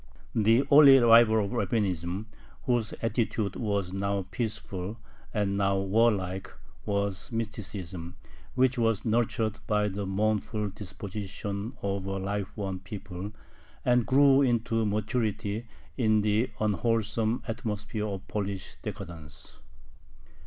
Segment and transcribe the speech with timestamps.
[0.33, 2.25] The only rival of Rabbinism,
[2.63, 4.97] whose attitude was now peaceful
[5.31, 6.51] and now warlike,
[6.87, 8.17] was Mysticism,
[8.55, 13.31] which was nurtured by the mournful disposition of a life worn people,
[13.85, 15.67] and grew into maturity
[15.97, 19.59] in the unwholesome atmosphere of Polish decadence.